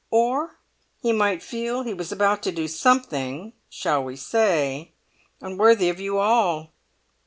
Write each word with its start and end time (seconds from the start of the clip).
"Or 0.09 0.57
he 0.99 1.13
might 1.13 1.43
feel 1.43 1.83
he 1.83 1.93
was 1.93 2.11
about 2.11 2.41
to 2.41 2.51
do 2.51 2.67
something, 2.67 3.53
shall 3.69 4.03
we 4.03 4.15
say, 4.15 4.93
unworthy 5.41 5.89
of 5.89 5.99
you 5.99 6.17
all?" 6.17 6.71